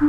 [0.00, 0.08] Well,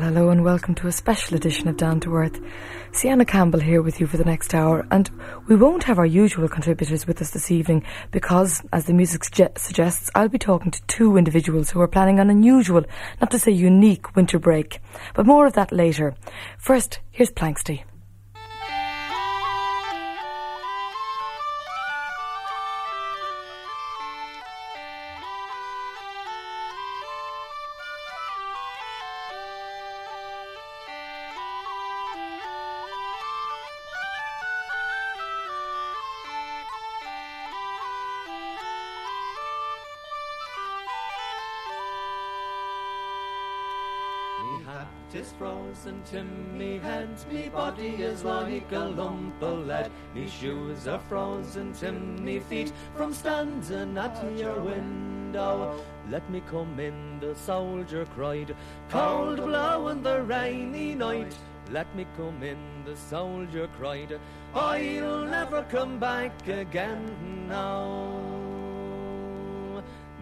[0.00, 2.40] hello and welcome to a special edition of Down to Earth.
[2.94, 5.10] Sienna Campbell here with you for the next hour, and
[5.48, 9.58] we won't have our usual contributors with us this evening because, as the music suge-
[9.58, 12.84] suggests, I'll be talking to two individuals who are planning an unusual,
[13.20, 14.78] not to say unique, winter break.
[15.12, 16.14] But more of that later.
[16.56, 17.82] First, here's Planxty.
[48.72, 49.90] A lump of lead.
[50.14, 55.74] Me shoes are frozen to me feet from standing at your window.
[56.10, 58.54] Let me come in, the soldier cried.
[58.90, 61.34] Cold blow in the rainy night.
[61.70, 64.18] Let me come in, the soldier cried.
[64.54, 68.34] I'll never come back again now.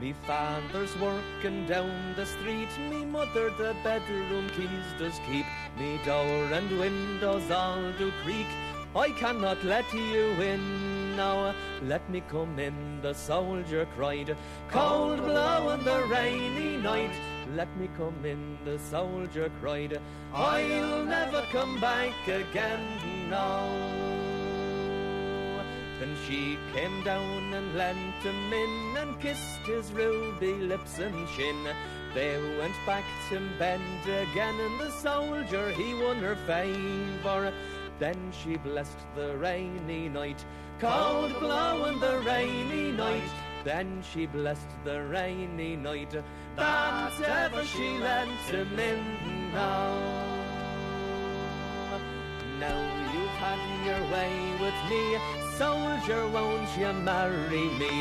[0.03, 5.47] Me father's working down the street, me mother the bedroom keys does keep,
[5.79, 8.47] me door and windows all do creak.
[8.95, 14.37] I cannot let you in now, let me come in, the soldier cried.
[14.69, 17.15] Cold blow in the rainy night,
[17.55, 20.01] let me come in, the soldier cried.
[20.35, 23.69] I'll never come back again now.
[26.01, 31.69] Then she came down and lent him in and kissed his ruby lips and chin.
[32.15, 37.53] They went back to bed again, and the soldier he won her favour.
[37.99, 40.45] Then she blessed the rainy night,
[40.79, 43.31] cold blowing the rainy night.
[43.65, 46.15] Then she blessed the rainy night
[46.57, 49.97] that ever she lent him in now.
[52.59, 57.95] Now you've had your way with me, soldier, won't you marry me?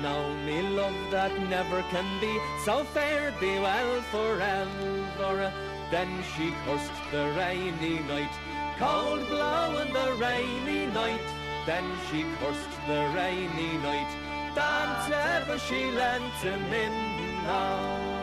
[0.00, 2.32] Now me love that never can be,
[2.64, 5.52] so fare thee well forever.
[5.90, 8.34] Then she cursed the rainy night,
[8.78, 11.28] cold blow blowing the rainy night.
[11.66, 14.12] Then she cursed the rainy night,
[14.54, 16.96] that ever she lent him in
[17.44, 18.22] now.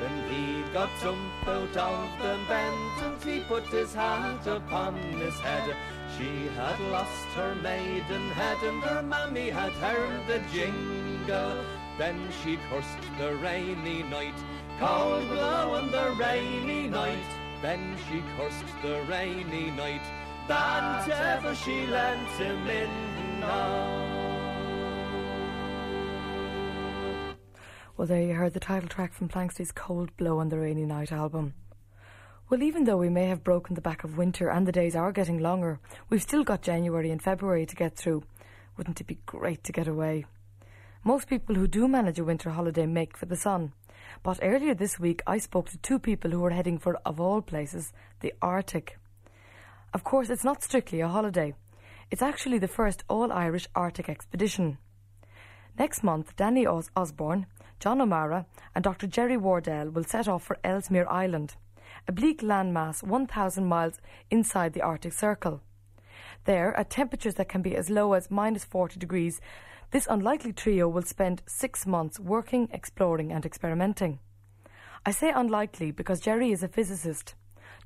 [0.00, 5.34] Then he got up out of the bed and he put his hand upon his
[5.40, 5.76] head.
[6.18, 11.64] She had lost her maidenhead and her mammy had heard the jingle.
[11.98, 14.34] Then she cursed the rainy night,
[14.78, 17.24] cold blowing the rainy night.
[17.62, 20.02] Then she cursed the rainy night,
[20.48, 22.90] that ever she lent him in.
[27.96, 31.12] Well, there you heard the title track from Planxty's Cold Blow on the Rainy Night
[31.12, 31.54] album.
[32.50, 35.12] Well, even though we may have broken the back of winter and the days are
[35.12, 38.22] getting longer, we've still got January and February to get through.
[38.76, 40.26] Wouldn't it be great to get away?
[41.02, 43.72] Most people who do manage a winter holiday make for the sun.
[44.22, 47.40] But earlier this week, I spoke to two people who were heading for, of all
[47.40, 48.98] places, the Arctic.
[49.94, 51.54] Of course, it's not strictly a holiday.
[52.10, 54.76] It's actually the first all Irish Arctic expedition.
[55.78, 57.46] Next month, Danny Os- Osborne,
[57.80, 58.44] John O'Mara,
[58.74, 59.06] and Dr.
[59.06, 61.56] Jerry Wardell will set off for Ellesmere Island,
[62.06, 64.00] a bleak landmass 1,000 miles
[64.30, 65.62] inside the Arctic Circle.
[66.44, 69.40] There, at temperatures that can be as low as minus 40 degrees,
[69.90, 74.18] this unlikely trio will spend six months working, exploring, and experimenting.
[75.06, 77.34] I say unlikely because Jerry is a physicist,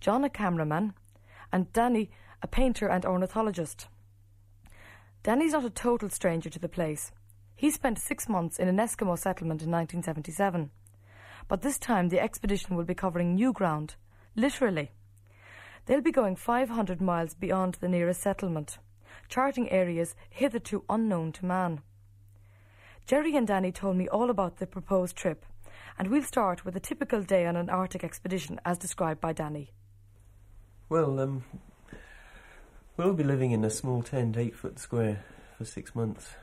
[0.00, 0.94] John a cameraman,
[1.52, 2.10] and Danny
[2.42, 3.88] a painter and ornithologist.
[5.22, 7.12] Danny's not a total stranger to the place.
[7.54, 10.70] He spent six months in an Eskimo settlement in 1977.
[11.48, 13.96] But this time the expedition will be covering new ground,
[14.38, 14.90] literally.
[15.86, 18.78] They'll be going 500 miles beyond the nearest settlement,
[19.28, 21.82] charting areas hitherto unknown to man.
[23.06, 25.44] Jerry and Danny told me all about the proposed trip,
[25.98, 29.72] and we'll start with a typical day on an Arctic expedition as described by Danny.
[30.88, 31.44] Well, um,
[32.96, 35.24] we'll be living in a small tent, eight foot square,
[35.56, 36.34] for six months,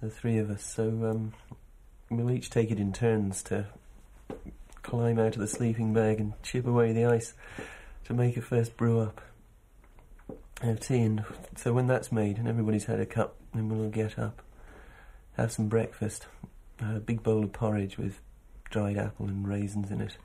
[0.00, 0.64] the three of us.
[0.64, 1.34] So um,
[2.10, 3.66] we'll each take it in turns to
[4.84, 7.34] climb out of the sleeping bag and chip away the ice
[8.04, 9.20] to make a first brew up.
[10.60, 11.24] Have tea, and
[11.56, 14.40] so when that's made and everybody's had a cup, then we'll get up,
[15.36, 16.26] have some breakfast,
[16.80, 18.20] a big bowl of porridge with
[18.70, 20.16] dried apple and raisins in it.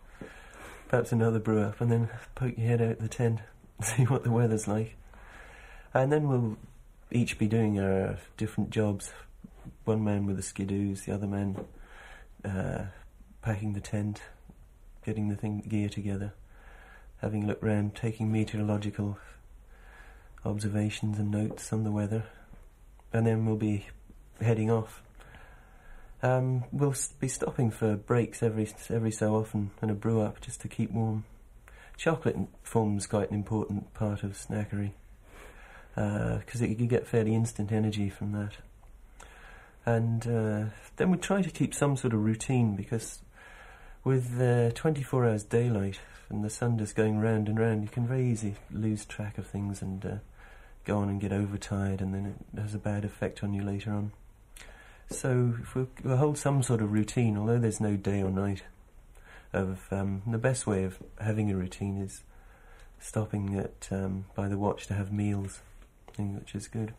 [0.88, 3.40] Perhaps another brew up, and then poke your head out the tent,
[3.82, 4.96] see what the weather's like.
[5.94, 6.58] And then we'll
[7.12, 9.12] each be doing our different jobs.
[9.86, 11.66] One man with the skidoos, the other man
[12.46, 12.86] uh,
[13.42, 14.22] packing the tent,
[15.06, 16.34] getting the thing gear together,
[17.22, 19.18] having a look round, taking meteorological
[20.46, 22.24] observations and notes on the weather,
[23.12, 23.88] and then we'll be
[24.42, 25.02] heading off.
[26.22, 30.62] Um, we'll be stopping for breaks every every so often and a brew up just
[30.62, 31.24] to keep warm.
[31.98, 34.92] Chocolate forms quite an important part of snackery
[35.96, 38.54] because you can get fairly instant energy from that.
[39.86, 40.66] And uh,
[40.98, 43.20] then we try to keep some sort of routine because
[44.04, 46.00] with uh, 24 hours daylight
[46.30, 49.48] and the sun just going round and round, you can very easily lose track of
[49.48, 50.16] things and uh,
[50.86, 53.92] go on and get overtired, and then it has a bad effect on you later
[53.92, 54.12] on.
[55.10, 58.64] So if we, we hold some sort of routine, although there's no day or night,
[59.54, 62.24] of um, the best way of having a routine is
[63.00, 65.62] stopping at um, by the watch to have meals,
[66.14, 66.94] thing which is good.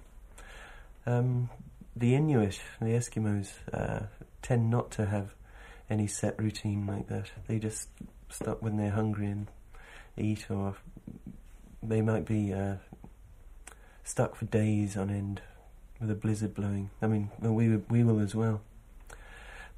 [1.06, 1.50] Um,
[1.94, 4.06] the Inuit, the Eskimos, uh,
[4.42, 5.34] tend not to have
[5.90, 7.26] any set routine like that.
[7.48, 7.88] They just
[8.30, 9.48] stop when they're hungry and
[10.16, 10.76] eat, or
[11.82, 12.76] they might be uh,
[14.04, 15.42] stuck for days on end
[16.00, 16.90] with a blizzard blowing.
[17.02, 18.62] I mean, well, we we will as well.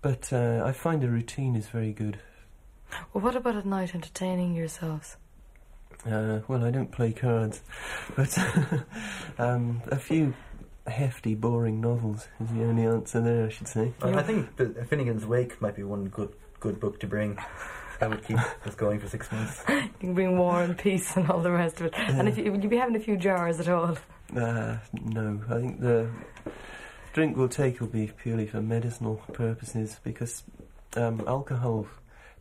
[0.02, 2.18] But uh, I find a routine is very good.
[3.12, 5.16] Well, what about at night entertaining yourselves?
[6.04, 7.62] Uh, well, I don't play cards,
[8.16, 8.36] but
[9.38, 10.34] um, a few
[10.86, 13.92] hefty, boring novels is the only answer there, I should say.
[14.02, 14.18] I- Yeah.
[14.18, 17.36] I think the Finnegan's Wake might be one good good book to bring.
[18.00, 19.62] That would keep us going for six months.
[19.68, 21.94] You can bring war and peace and all the rest of it.
[21.96, 23.96] And if you, would you be having a few jars at all?
[24.34, 26.08] Uh, no, I think the
[27.12, 30.42] drink we'll take will be purely for medicinal purposes because
[30.96, 31.86] um, alcohol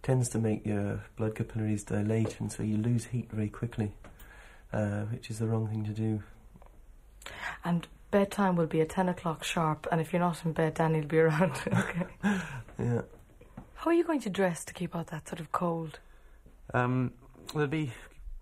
[0.01, 3.91] tends to make your blood capillaries dilate, and so you lose heat very quickly,
[4.73, 6.23] uh, which is the wrong thing to do.
[7.63, 10.99] And bedtime will be at 10 o'clock sharp, and if you're not in bed, Danny
[11.01, 11.59] will be around.
[11.73, 12.05] okay.
[12.79, 13.01] Yeah.
[13.75, 15.99] How are you going to dress to keep out that sort of cold?
[16.73, 17.13] Um,
[17.53, 17.91] there'll be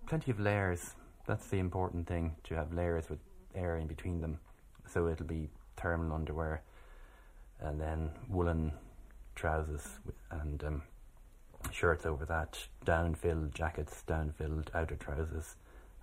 [0.07, 0.95] plenty of layers.
[1.27, 3.19] That's the important thing to have layers with
[3.55, 4.39] air in between them.
[4.87, 6.61] So it'll be thermal underwear,
[7.59, 8.71] and then woolen
[9.35, 9.87] trousers
[10.31, 10.81] and um,
[11.71, 12.57] shirts over that.
[12.85, 15.55] Down-filled jackets, down-filled outer trousers,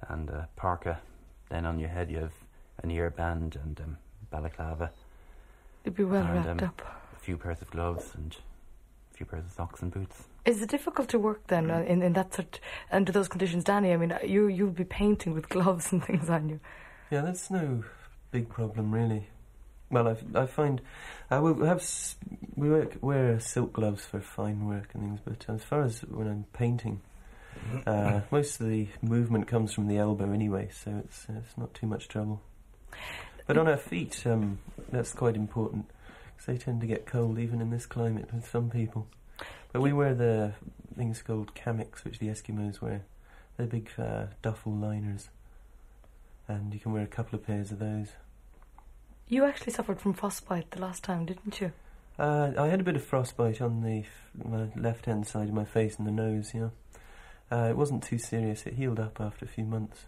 [0.09, 1.01] and a parka.
[1.49, 2.35] Then on your head you have
[2.87, 3.97] an earband and um,
[4.31, 4.91] balaclava,
[5.85, 7.03] You'd be well And, wrapped um, up.
[7.17, 8.37] a few pairs of gloves, and
[9.13, 10.25] a few pairs of socks and boots.
[10.45, 12.61] Is it difficult to work then uh, in, in that sort
[12.91, 13.93] under those conditions, Danny?
[13.93, 16.61] I mean, uh, you you'll be painting with gloves and things on you.
[17.11, 17.85] Yeah, that's no
[18.31, 19.29] big problem really.
[19.91, 20.81] Well, I, I find
[21.31, 21.85] I will have
[22.57, 26.27] we work, wear silk gloves for fine work and things, but as far as when
[26.27, 27.01] I'm painting,
[27.87, 31.87] uh, most of the movement comes from the elbow anyway, so it's it's not too
[31.87, 32.41] much trouble.
[33.47, 34.59] But on our feet, um,
[34.91, 35.87] that's quite important
[36.37, 39.07] because they tend to get cold even in this climate with some people.
[39.73, 40.55] But we wear the
[40.97, 43.03] things called kamiks, which the Eskimos wear.
[43.57, 45.29] They're big uh, duffel liners
[46.49, 48.09] and you can wear a couple of pairs of those.
[49.29, 51.73] You actually suffered from frostbite the last time, didn't you?
[52.19, 55.65] Uh, I had a bit of frostbite on the f- my left-hand side of my
[55.65, 56.53] face and the nose.
[56.55, 56.69] Yeah,
[57.51, 58.67] uh, it wasn't too serious.
[58.67, 60.07] It healed up after a few months.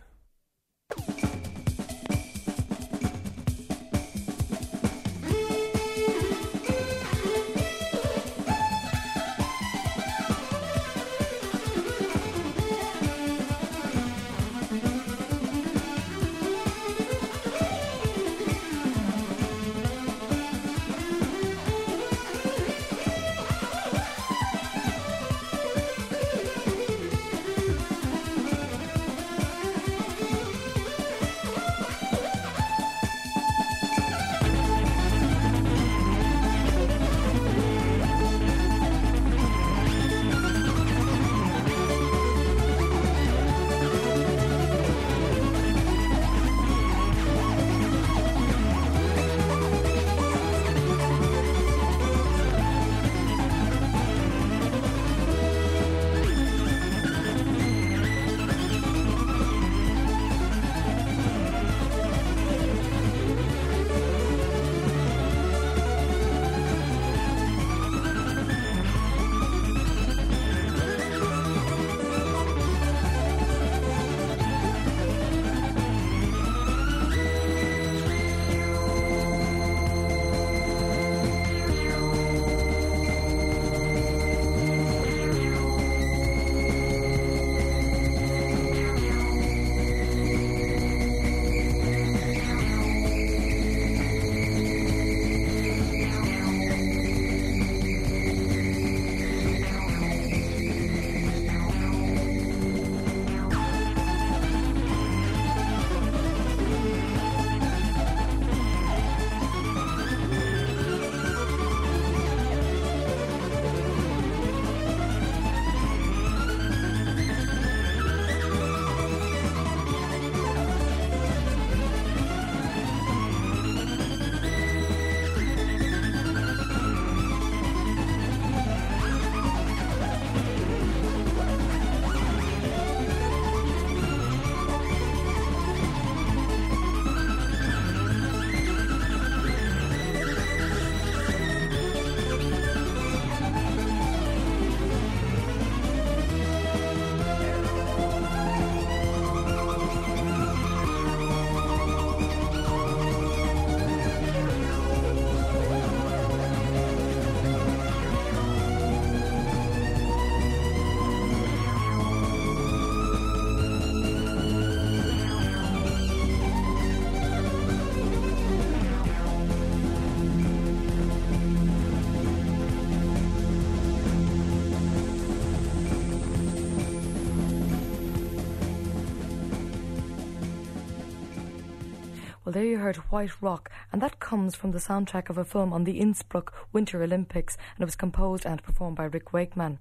[182.58, 185.84] There you heard White Rock, and that comes from the soundtrack of a film on
[185.84, 189.78] the Innsbruck Winter Olympics, and it was composed and performed by Rick Wakeman.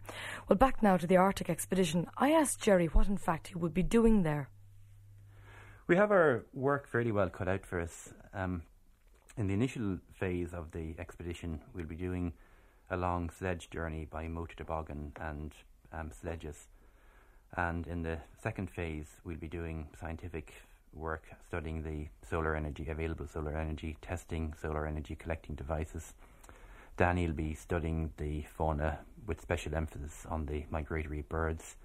[0.48, 2.06] Well, back now to the Arctic expedition.
[2.20, 4.50] I asked Jerry what, in fact, he would be doing there.
[5.88, 8.14] We have our work fairly well cut out for us.
[8.32, 8.62] Um,
[9.38, 12.34] in the initial phase of the expedition, we'll be doing
[12.92, 15.52] a long sledge journey by motor toboggan and
[15.92, 16.68] um, sledges.
[17.56, 20.54] And in the second phase, we'll be doing scientific
[20.94, 26.14] work studying the solar energy, available solar energy, testing solar energy collecting devices.
[26.98, 31.76] Danny will be studying the fauna with special emphasis on the migratory birds,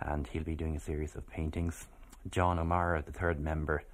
[0.00, 1.86] and he'll be doing a series of paintings.
[2.30, 3.84] John O'Mara, the third member,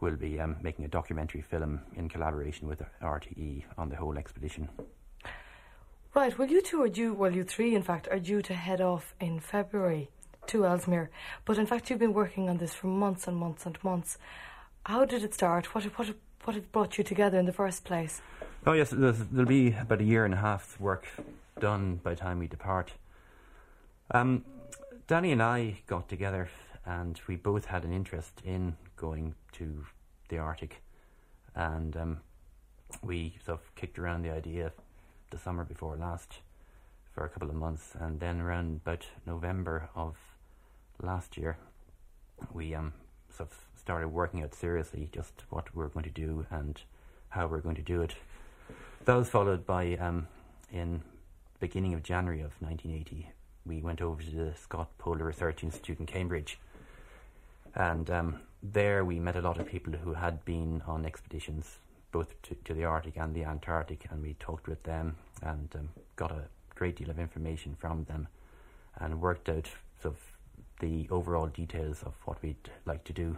[0.00, 4.68] will be um, making a documentary film in collaboration with RTE on the whole expedition.
[6.14, 8.80] Right, well, you two are due, well, you three, in fact, are due to head
[8.80, 10.10] off in February
[10.48, 11.10] to Ellesmere.
[11.44, 14.18] But in fact, you've been working on this for months and months and months.
[14.84, 15.74] How did it start?
[15.74, 18.20] What, what, what brought you together in the first place?
[18.66, 21.06] Oh, yes, there'll be about a year and a half's work
[21.60, 22.92] done by the time we depart.
[24.10, 24.44] Um,
[25.06, 26.48] Danny and I got together
[26.86, 29.84] and we both had an interest in going to
[30.28, 30.82] the Arctic.
[31.54, 32.20] And um,
[33.02, 34.72] we sort of kicked around the idea
[35.30, 36.40] the summer before last
[37.12, 37.92] for a couple of months.
[37.98, 40.16] And then around about November of
[41.02, 41.56] last year,
[42.52, 42.92] we um,
[43.30, 46.80] sort of started working out seriously just what we are going to do and
[47.28, 48.14] how we are going to do it.
[49.04, 50.28] That was followed by, um,
[50.72, 51.02] in
[51.60, 53.30] beginning of January of 1980,
[53.66, 56.58] we went over to the Scott Polar Research Institute in Cambridge.
[57.74, 61.78] And um, there we met a lot of people who had been on expeditions,
[62.12, 65.88] both to, to the Arctic and the Antarctic, and we talked with them and um,
[66.16, 68.28] got a great deal of information from them
[68.98, 69.68] and worked out
[70.00, 70.20] sort of
[70.80, 73.36] the overall details of what we'd like to do.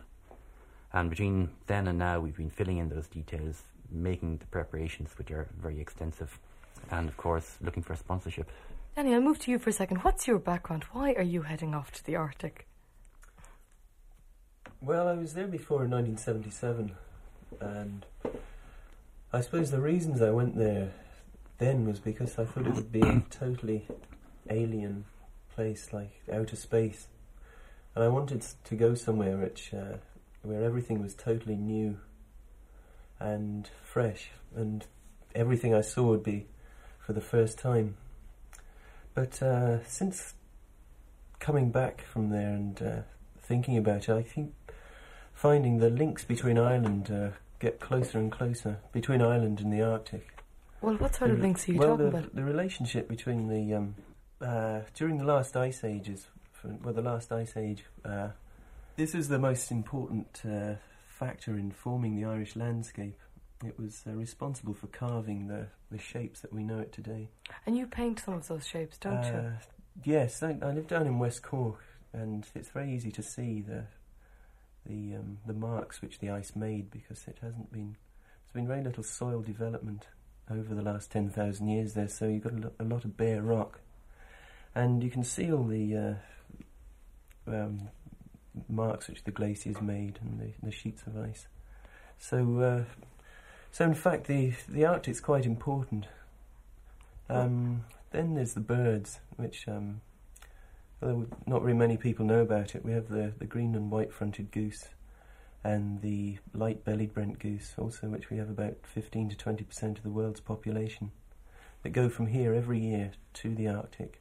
[0.92, 5.30] And between then and now, we've been filling in those details, making the preparations, which
[5.30, 6.38] are very extensive,
[6.90, 8.50] and of course, looking for sponsorship.
[8.94, 9.98] Danny, I'll move to you for a second.
[9.98, 10.84] What's your background?
[10.92, 12.66] Why are you heading off to the Arctic?
[14.80, 16.92] Well, I was there before in 1977,
[17.60, 18.06] and
[19.32, 20.92] I suppose the reasons I went there
[21.58, 23.86] then was because I thought it would be a totally
[24.48, 25.04] alien
[25.54, 27.08] place, like outer space,
[27.96, 29.96] and I wanted to go somewhere which uh,
[30.42, 31.98] where everything was totally new
[33.18, 34.86] and fresh, and
[35.34, 36.46] everything I saw would be
[36.98, 37.96] for the first time.
[39.14, 40.34] But uh, since
[41.38, 42.96] coming back from there and uh,
[43.40, 44.52] thinking about it, I think
[45.32, 50.28] finding the links between Ireland uh, get closer and closer between Ireland and the Arctic.
[50.82, 52.34] Well, what sort of links are you well, talking the, about?
[52.34, 53.94] the relationship between the um,
[54.42, 56.26] uh, during the last ice ages,
[56.66, 57.84] for, well, the last ice age.
[58.04, 58.28] Uh,
[58.96, 60.74] this is the most important uh,
[61.08, 63.18] factor in forming the Irish landscape.
[63.64, 67.28] It was uh, responsible for carving the, the shapes that we know it today.
[67.64, 69.30] And you paint some of those shapes, don't you?
[69.30, 69.50] Uh,
[70.04, 71.82] Yes, I, I live down in West Cork,
[72.12, 73.84] and it's very easy to see the
[74.84, 77.96] the um, the marks which the ice made because it hasn't been
[78.44, 80.06] there's been very little soil development
[80.50, 83.80] over the last ten thousand years there, so you've got a lot of bare rock,
[84.74, 86.14] and you can see all the uh,
[87.46, 87.88] um,
[88.68, 91.46] marks which the glaciers made and the, the sheets of ice.
[92.18, 92.84] So, uh,
[93.72, 96.06] so in fact, the the Arctic's quite important.
[97.28, 100.00] Um, then there's the birds, which um,
[101.02, 102.84] although not very many people know about it.
[102.84, 104.88] We have the, the green and white fronted goose
[105.66, 110.02] and the light bellied Brent goose, also, which we have about 15 to 20% of
[110.04, 111.10] the world's population,
[111.82, 114.20] that go from here every year to the Arctic,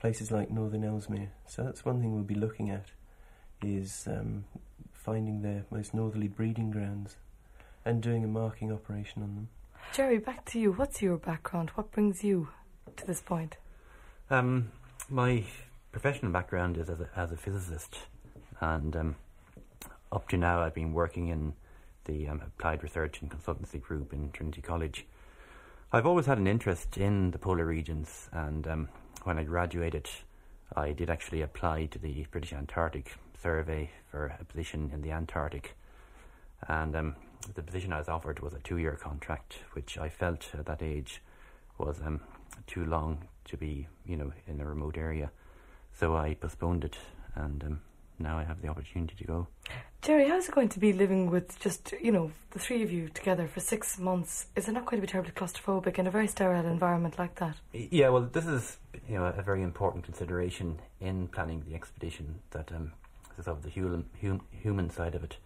[0.00, 1.32] places like northern Ellesmere.
[1.46, 2.86] So that's one thing we'll be looking at,
[3.62, 4.44] is um,
[4.92, 7.16] finding their most northerly breeding grounds
[7.84, 9.48] and doing a marking operation on them.
[9.92, 10.72] Jerry, back to you.
[10.72, 11.70] What's your background?
[11.70, 12.48] What brings you
[12.96, 13.56] to this point?
[14.30, 14.70] Um,
[15.08, 15.44] my
[15.92, 17.96] professional background is as a, as a physicist,
[18.60, 19.16] and um,
[20.12, 21.54] up to now I've been working in
[22.04, 25.06] the um, applied research and consultancy group in Trinity College.
[25.90, 28.88] I've always had an interest in the polar regions, and um,
[29.28, 30.08] when I graduated,
[30.74, 35.76] I did actually apply to the British Antarctic Survey for a position in the Antarctic,
[36.66, 37.14] and um,
[37.54, 41.20] the position I was offered was a two-year contract, which I felt at that age
[41.76, 42.20] was um,
[42.66, 45.30] too long to be, you know, in a remote area.
[45.92, 46.96] So I postponed it,
[47.34, 47.80] and um,
[48.18, 49.46] now I have the opportunity to go.
[50.00, 53.08] Jerry, how's it going to be living with just, you know, the three of you
[53.08, 54.46] together for six months?
[54.56, 57.56] Is it not going to be terribly claustrophobic in a very sterile environment like that?
[57.72, 62.40] Yeah, well, this is you know a very important consideration in planning the expedition.
[62.50, 62.92] That um,
[63.38, 65.36] is of the human hum, human side of it.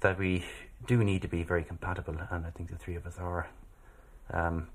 [0.00, 0.44] that we
[0.86, 3.48] do need to be very compatible, and I think the three of us are.
[4.32, 4.68] Um,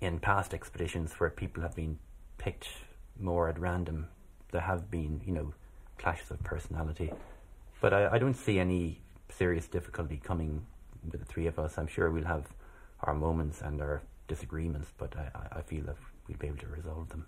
[0.00, 1.98] in past expeditions where people have been
[2.38, 2.68] picked
[3.18, 4.08] more at random,
[4.50, 5.52] there have been, you know,
[5.98, 7.12] clashes of personality.
[7.82, 10.64] But I, I don't see any serious difficulty coming
[11.10, 11.76] with the three of us.
[11.76, 12.46] I'm sure we'll have
[13.02, 15.96] our moments and our disagreements, but I, I- I feel that
[16.30, 17.26] we'll be able to resolve them.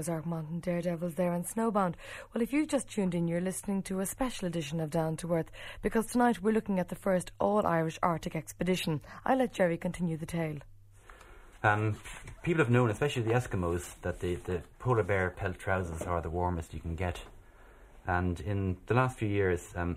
[0.00, 1.94] Ozark Mountain Daredevils there and Snowbound.
[2.32, 5.34] Well, if you've just tuned in, you're listening to a special edition of Down to
[5.34, 5.50] Earth
[5.82, 9.02] because tonight we're looking at the first all Irish Arctic expedition.
[9.26, 10.56] I'll let Jerry continue the tale.
[11.62, 11.98] Um,
[12.42, 16.30] people have known, especially the Eskimos, that the, the polar bear pelt trousers are the
[16.30, 17.20] warmest you can get.
[18.06, 19.96] And in the last few years, um,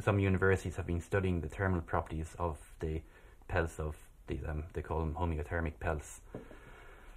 [0.00, 3.02] some universities have been studying the thermal properties of the
[3.48, 3.96] pelts of
[4.28, 6.22] these, um, they call them homeothermic pelts.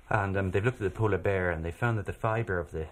[0.09, 2.71] And um, they've looked at the polar bear and they found that the fibre of
[2.71, 2.87] the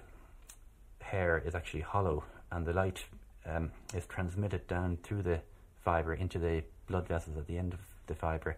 [1.01, 3.06] hair is actually hollow and the light
[3.45, 5.41] um, is transmitted down through the
[5.84, 8.58] fibre into the blood vessels at the end of the fibre.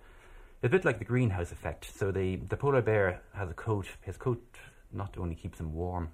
[0.62, 1.90] It's a bit like the greenhouse effect.
[1.98, 3.88] So the, the polar bear has a coat.
[4.02, 4.44] His coat
[4.92, 6.10] not only keeps him warm,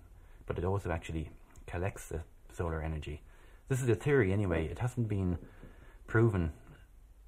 [0.45, 1.29] but it also actually
[1.65, 2.21] collects the
[2.53, 3.21] solar energy.
[3.69, 4.67] This is a theory anyway.
[4.67, 5.39] It hasn't been
[6.05, 6.51] proven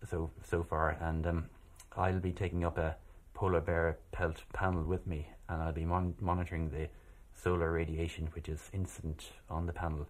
[0.08, 1.49] so so far, and um,
[1.95, 2.95] I'll be taking up a
[3.38, 6.88] polar bear pelt panel with me, and I'll be mon- monitoring the
[7.36, 10.08] solar radiation which is incident on the panel,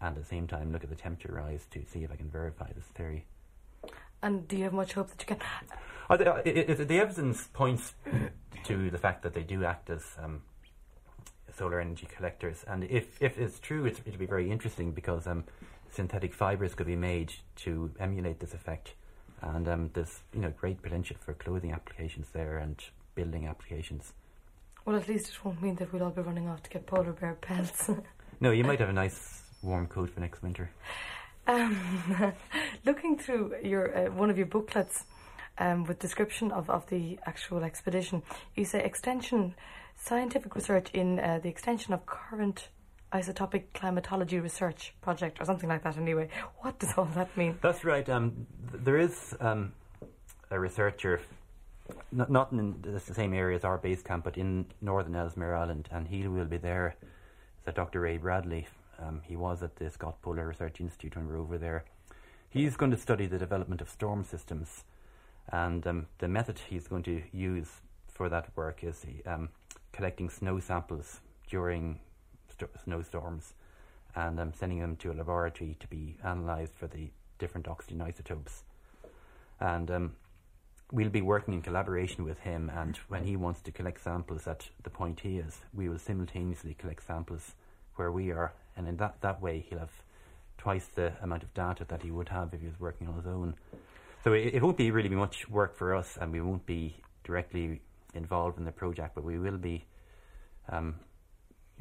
[0.00, 2.28] and at the same time look at the temperature rise to see if I can
[2.28, 3.26] verify this theory.
[4.22, 5.38] And do you have much hope that you can?
[6.10, 7.94] Uh, the, uh, i- i- the evidence points
[8.64, 10.42] to the fact that they do act as um,
[11.56, 15.44] solar energy collectors, and if, if it's true, it's, it'll be very interesting because um,
[15.92, 18.94] synthetic fibres could be made to emulate this effect,
[19.54, 22.82] and um, there's you know great potential for clothing applications there and
[23.14, 24.12] building applications.
[24.84, 27.12] Well, at least it won't mean that we'll all be running off to get polar
[27.12, 27.90] bear pelts.
[28.40, 30.68] No, you might have a nice warm coat for next winter.
[31.46, 32.32] Um,
[32.84, 35.04] looking through your uh, one of your booklets
[35.56, 38.22] um, with description of, of the actual expedition,
[38.56, 39.54] you say extension
[39.96, 42.68] scientific research in uh, the extension of current
[43.14, 45.96] isotopic climatology research project or something like that.
[45.96, 47.56] Anyway, what does all that mean?
[47.62, 48.06] That's right.
[48.08, 49.72] Um, there is um,
[50.50, 51.20] a researcher,
[52.10, 55.88] not, not in the same area as our base camp, but in northern Ellesmere Island,
[55.92, 56.96] and he will be there.
[57.66, 58.00] Is Dr.
[58.00, 58.66] Ray Bradley.
[58.98, 61.84] Um, he was at the Scott Polar Research Institute when we were over there.
[62.50, 64.84] He's going to study the development of storm systems,
[65.50, 67.70] and um, the method he's going to use
[68.08, 69.48] for that work is um,
[69.92, 71.98] collecting snow samples during
[72.58, 73.54] st- snowstorms
[74.14, 78.62] and um, sending them to a laboratory to be analysed for the different oxygen isotopes.
[79.60, 80.12] And um,
[80.92, 84.68] we'll be working in collaboration with him, and when he wants to collect samples at
[84.82, 87.54] the point he is, we will simultaneously collect samples
[87.96, 90.02] where we are, and in that, that way he'll have
[90.58, 93.26] twice the amount of data that he would have if he was working on his
[93.26, 93.54] own.
[94.22, 97.80] So it, it won't be really much work for us, and we won't be directly
[98.14, 99.84] involved in the project, but we will be
[100.68, 100.96] um,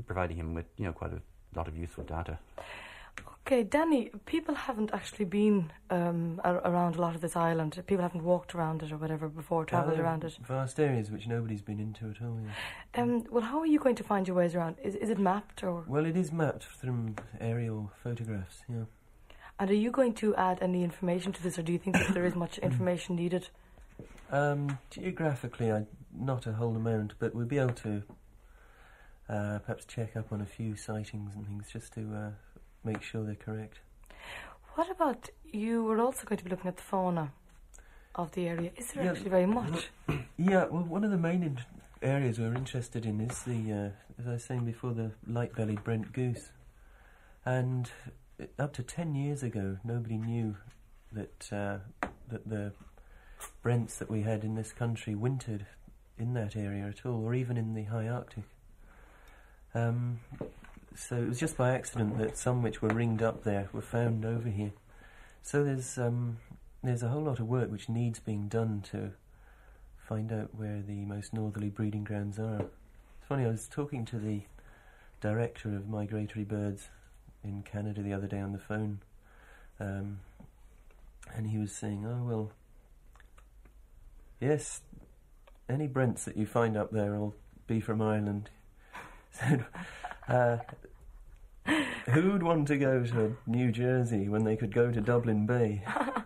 [0.02, 1.22] providing him with you know quite a
[1.56, 2.40] lot of useful data.
[3.46, 7.82] Okay, Danny, people haven't actually been um, ar- around a lot of this island.
[7.88, 10.38] People haven't walked around it or whatever before, travelled There around it.
[10.48, 12.40] Vast areas which nobody's been into at all.
[12.42, 13.02] Yeah.
[13.02, 14.78] Um, well, how are you going to find your ways around?
[14.82, 15.84] Is, is it mapped or?
[15.88, 18.64] Well, it is mapped from aerial photographs.
[18.70, 18.86] Yeah.
[19.60, 22.14] And are you going to add any information to this, or do you think that
[22.14, 23.50] there is much information needed?
[24.32, 25.86] Um, geographically, I,
[26.18, 28.04] not a whole amount, but we'll be able to
[29.30, 32.30] uh, perhaps check up on a few sightings and things just to uh,
[32.84, 33.80] make sure they're correct.
[34.76, 35.84] What about you?
[35.84, 37.32] Were also going to be looking at the fauna
[38.16, 38.72] of the area.
[38.76, 39.12] Is there Yeah.
[39.12, 39.90] actually very much?
[40.38, 41.60] Yeah, well, one of the main in-
[42.02, 46.12] areas we're interested in is the, uh, as I was saying before, the light-bellied Brent
[46.12, 46.52] goose.
[47.46, 47.90] And
[48.42, 50.58] uh, up to ten years ago, nobody knew
[51.12, 51.78] that uh,
[52.30, 52.74] that the
[53.62, 55.66] Brents that we had in this country wintered
[56.18, 58.44] in that area at all, or even in the high Arctic.
[59.76, 60.20] Um,
[60.96, 64.26] so it was just by accident that some which were ringed up there were found
[64.26, 64.74] over here.
[65.42, 66.38] So there's um,
[66.84, 69.12] there's a whole lot of work which needs being done to
[69.98, 72.60] find out where the most northerly breeding grounds are.
[72.60, 74.42] It's funny, I was talking to the
[75.22, 76.90] director of migratory birds
[77.44, 79.00] in Canada the other day on the phone,
[79.80, 80.20] um,
[81.34, 82.52] and he was saying, "Oh well,
[84.40, 84.82] yes,
[85.68, 88.50] any Brents that you find up there will be from Ireland."
[90.28, 90.58] Uh,
[92.12, 95.84] who'd want to go to New Jersey when they could go to Dublin Bay?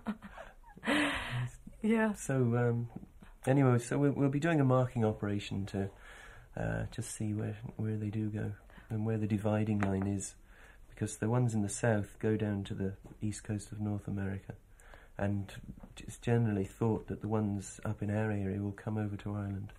[1.87, 2.13] Yeah.
[2.13, 2.89] So um,
[3.45, 5.89] anyway, so we'll, we'll be doing a marking operation to
[6.57, 8.51] uh, just see where where they do go
[8.89, 10.35] and where the dividing line is,
[10.89, 14.53] because the ones in the south go down to the east coast of North America,
[15.17, 15.53] and
[15.97, 19.71] it's generally thought that the ones up in our area will come over to Ireland.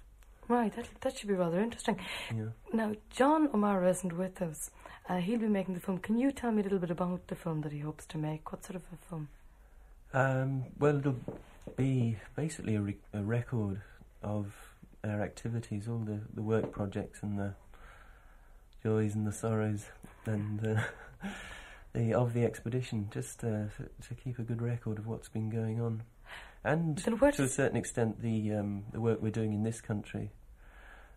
[0.48, 0.74] Right.
[0.74, 1.98] That that should be rather interesting.
[2.34, 2.46] Yeah.
[2.72, 4.70] Now, John O'Mara isn't with us.
[5.08, 5.98] Uh, he'll be making the film.
[5.98, 8.50] Can you tell me a little bit about the film that he hopes to make?
[8.52, 9.28] What sort of a film?
[10.12, 11.16] Um, well, it'll
[11.76, 13.80] be basically a, re- a record
[14.22, 14.52] of
[15.04, 17.54] our activities, all the, the work projects and the
[18.82, 19.86] joys and the sorrows,
[20.26, 21.28] and uh,
[21.92, 25.50] the of the expedition, just uh, to, to keep a good record of what's been
[25.50, 26.02] going on,
[26.64, 30.30] and to a certain extent the um, the work we're doing in this country,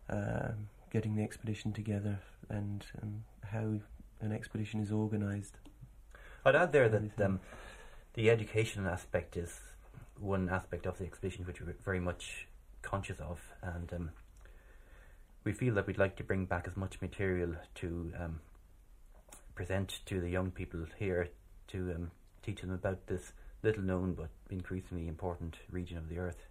[0.09, 3.79] um, getting the expedition together, and um, how
[4.21, 5.55] an expedition is organised.
[6.45, 7.39] I'd add there that um,
[8.13, 9.59] the education aspect is
[10.19, 12.47] one aspect of the exhibition which we're very much
[12.81, 14.11] conscious of, and um,
[15.43, 18.39] we feel that we'd like to bring back as much material to um,
[19.55, 21.29] present to the young people here
[21.67, 22.11] to um,
[22.43, 23.33] teach them about this
[23.63, 26.47] little known but increasingly important region of the earth.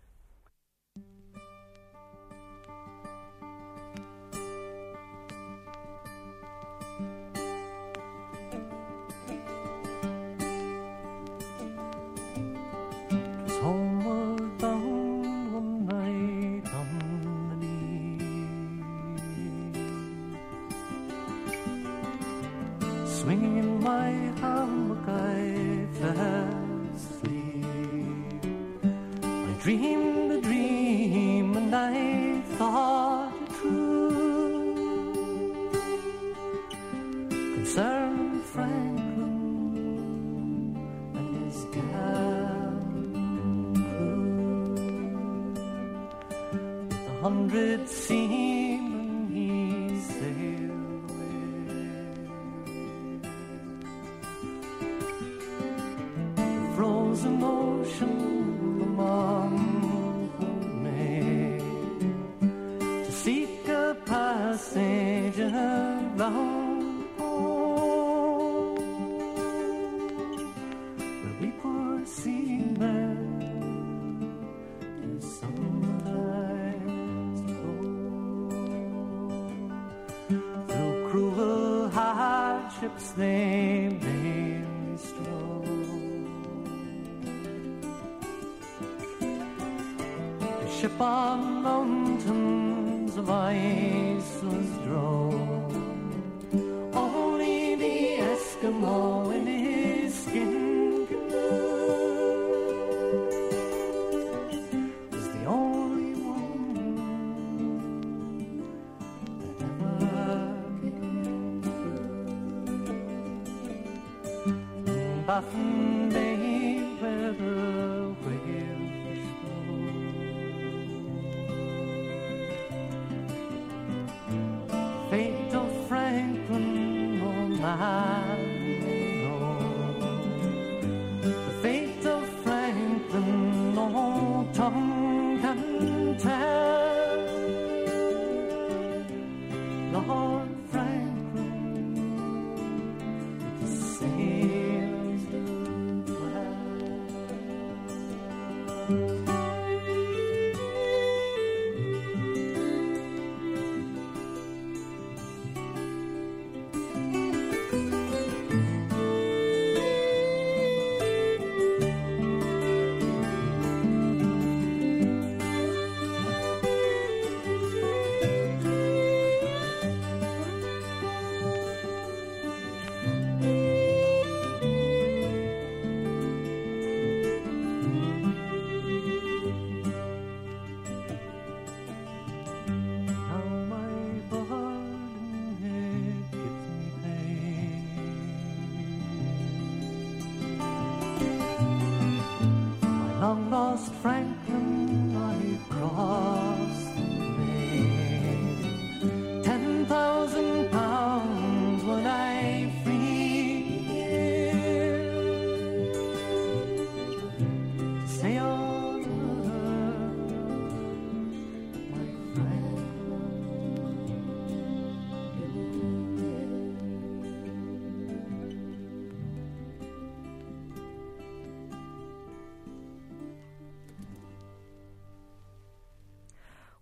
[115.30, 115.40] Through.
[115.42, 118.39] Baffin Bay, where the whales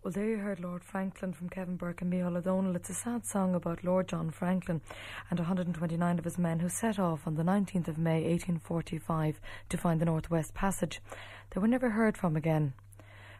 [0.08, 2.76] Well, there you heard Lord Franklin from Kevin Burke and Micheál O'Donnell.
[2.76, 4.80] It's a sad song about Lord John Franklin
[5.28, 9.76] and 129 of his men who set off on the 19th of May 1845 to
[9.76, 11.02] find the Northwest Passage.
[11.50, 12.72] They were never heard from again.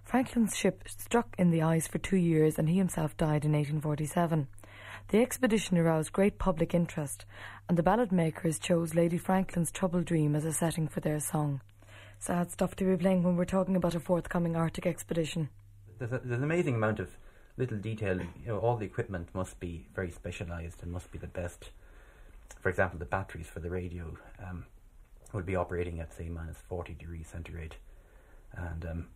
[0.05, 4.47] Franklin's ship struck in the ice for two years and he himself died in 1847.
[5.09, 7.25] The expedition aroused great public interest,
[7.67, 11.63] and the ballad makers chose Lady Franklin's Troubled Dream as a setting for their song.
[12.19, 15.49] Sad stuff to be playing when we're talking about a forthcoming Arctic expedition.
[15.99, 17.17] There's, a, there's an amazing amount of
[17.57, 18.21] little detail.
[18.21, 21.71] You know, all the equipment must be very specialised and must be the best.
[22.61, 24.65] For example, the batteries for the radio um,
[25.33, 27.77] would be operating at say minus 40 degrees centigrade,
[28.55, 29.07] and um,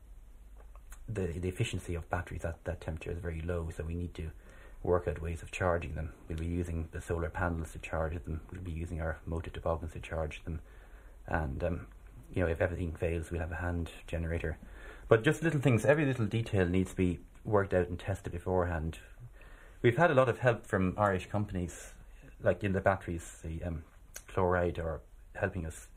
[1.09, 3.69] the the efficiency of batteries at that temperature is very low.
[3.75, 4.31] So we need to
[4.83, 6.13] work out ways of charging them.
[6.29, 8.41] We'll be using the solar panels to charge them.
[8.51, 10.61] We'll be using our motor toboggans to charge them,
[11.27, 11.87] and um,
[12.35, 14.59] you know if everything fails, we'll have a hand generator.
[15.13, 18.97] But just little things, every little detail needs to be worked out and tested beforehand.
[19.83, 21.93] We've had a lot of help from Irish companies,
[22.43, 23.85] like in the batteries, the um,
[24.27, 25.03] chloride, are
[25.35, 25.89] helping us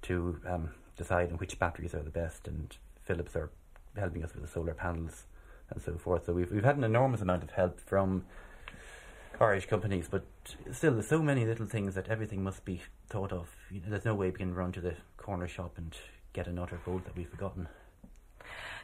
[0.00, 3.50] to um, decide which batteries are the best, and Philips are
[3.94, 5.24] helping us with the solar panels
[5.68, 6.24] and so forth.
[6.24, 8.24] So we've we've had an enormous amount of help from
[9.38, 10.24] Irish companies, but
[10.72, 13.54] still, there's so many little things that everything must be thought of.
[13.70, 15.94] You know, there's no way we can run to the corner shop and
[16.32, 17.68] get another bolt that we've forgotten.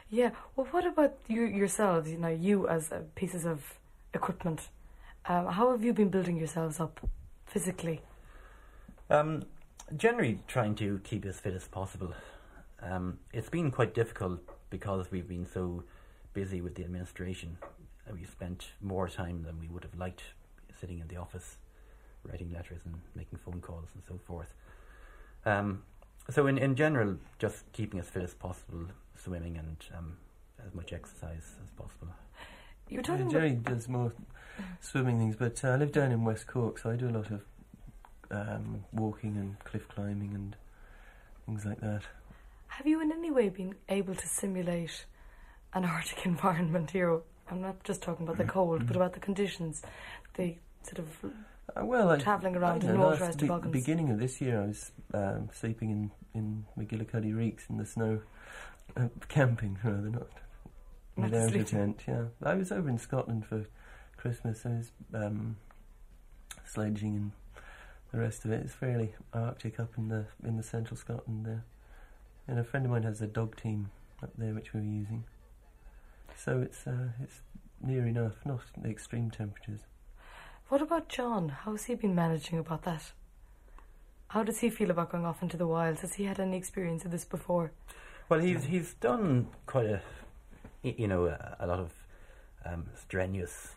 [0.09, 0.31] Yeah.
[0.55, 2.09] Well, what about you yourselves?
[2.09, 3.79] You know, you as uh, pieces of
[4.13, 4.69] equipment.
[5.25, 7.01] Um, how have you been building yourselves up
[7.45, 8.01] physically?
[9.09, 9.43] Um,
[9.95, 12.13] generally, trying to keep as fit as possible.
[12.81, 14.39] Um, it's been quite difficult
[14.69, 15.83] because we've been so
[16.33, 17.57] busy with the administration.
[17.61, 20.21] Uh, We've spent more time than we would have liked
[20.79, 21.57] sitting in the office,
[22.23, 24.53] writing letters and making phone calls and so forth.
[25.45, 25.83] Um,
[26.29, 30.17] so, in, in general, just keeping as fit as possible, swimming and um,
[30.65, 32.07] as much exercise as possible.
[32.89, 34.13] You're Yeah, talking about Jerry does more
[34.81, 37.31] swimming things, but uh, I live down in West Cork, so I do a lot
[37.31, 37.41] of
[38.31, 40.55] um, walking and cliff climbing and
[41.45, 42.01] things like that.
[42.67, 45.05] Have you in any way been able to simulate
[45.73, 47.19] an Arctic environment here?
[47.49, 49.81] I'm not just talking about the cold, but about the conditions,
[50.35, 51.31] the sort of
[51.75, 53.73] Uh, well, I, travelling around I in don't know, water last as be- toboggans.
[53.73, 58.21] beginning of this year, I was um, sleeping in in McGillicuddy Reeks in the snow,
[58.95, 60.27] uh, camping rather not
[61.17, 62.03] Not without a tent.
[62.07, 63.65] Yeah, I was over in Scotland for
[64.17, 64.65] Christmas.
[64.65, 65.57] I was um,
[66.65, 67.31] sledging and
[68.11, 68.61] the rest of it.
[68.63, 71.65] It's fairly arctic up in the in the central Scotland there.
[72.47, 73.89] And a friend of mine has a dog team
[74.23, 75.25] up there which we were using.
[76.37, 77.41] So it's uh, it's
[77.81, 79.81] near enough, not the extreme temperatures.
[80.69, 81.49] What about John?
[81.49, 83.11] How's he been managing about that?
[84.29, 86.01] How does he feel about going off into the wilds?
[86.01, 87.71] Has he had any experience of this before?
[88.27, 90.01] Well, he's he's done quite a,
[90.83, 91.93] y- you know, a, a lot of
[92.65, 93.75] um, strenuous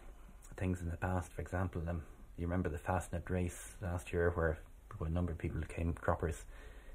[0.57, 1.31] things in the past.
[1.33, 2.03] For example, um,
[2.37, 4.59] you remember the Fastnet race last year, where
[5.00, 6.42] a number of people came croppers.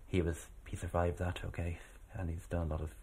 [0.07, 1.77] He was he survived that, okay,
[2.15, 2.93] and he's done a lot of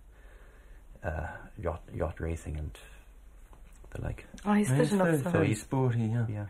[1.03, 1.29] uh,
[1.59, 2.71] yacht yacht racing and
[3.93, 4.27] the like.
[4.45, 5.09] Oh, he's Yeah, fit enough.
[5.09, 6.27] very, so- he's- sporty, yeah.
[6.29, 6.47] Yeah.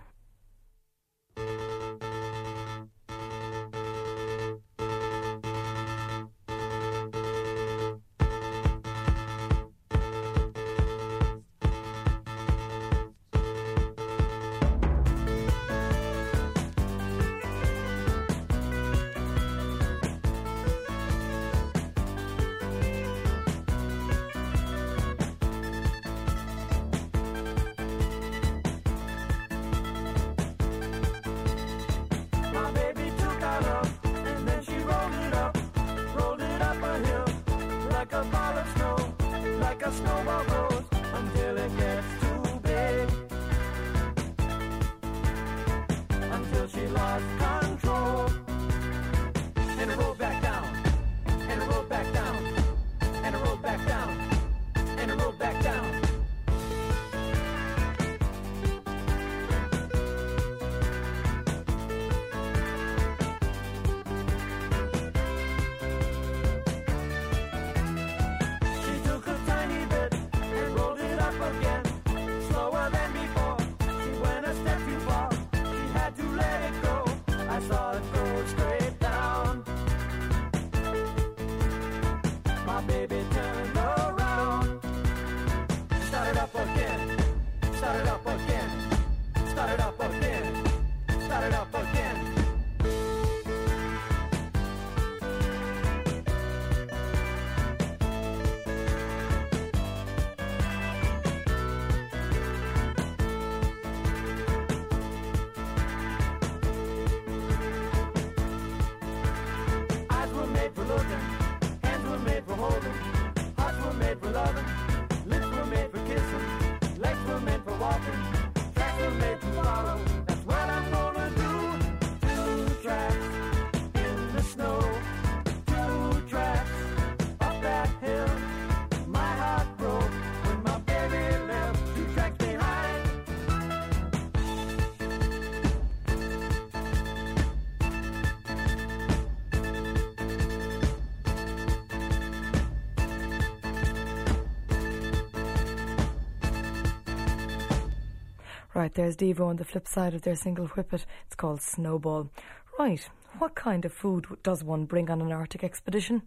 [148.75, 151.05] Right, there's Devo on the flip side of their single Whip It.
[151.27, 152.31] It's called Snowball.
[152.79, 153.07] Right,
[153.39, 156.23] what kind of food does one bring on an Arctic expedition?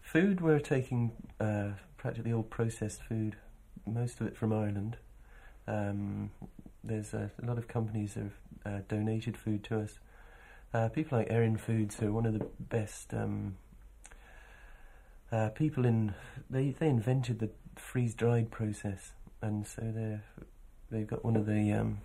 [0.00, 3.36] Food, we're taking uh, practically all processed food,
[3.86, 4.96] most of it from Ireland.
[5.66, 6.30] Um,
[6.82, 8.32] there's a, a lot of companies that have
[8.64, 9.98] uh, donated food to us.
[10.72, 13.56] Uh, people like Erin Foods who are one of the best um,
[15.30, 16.14] uh, people in.
[16.48, 20.22] They they invented the freeze dried process, and so they're
[20.94, 21.98] they've got one of the um,